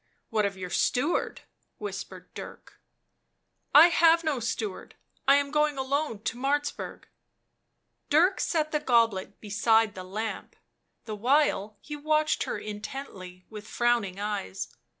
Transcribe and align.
"What 0.31 0.47
of 0.47 0.57
your 0.57 0.71
steward?" 0.71 1.41
whispered 1.77 2.33
Dirk." 2.33 2.79
I 3.85 3.89
have 3.89 4.23
no 4.23 4.39
steward. 4.39 4.95
I 5.27 5.35
am 5.35 5.51
going 5.51 5.77
alone 5.77 6.23
to 6.23 6.39
Martz 6.39 6.75
burg." 6.75 7.07
Dirk 8.09 8.39
set 8.39 8.71
the 8.71 8.79
goblet 8.79 9.39
beside 9.39 9.93
the 9.93 10.03
lamp 10.03 10.55
the 11.05 11.15
while 11.15 11.77
he 11.81 11.95
watched 11.95 12.45
her 12.45 12.57
intently 12.57 13.45
with 13.47 13.67
frowning 13.67 14.19
eyes. 14.19 14.69